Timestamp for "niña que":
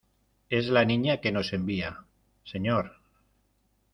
0.83-1.31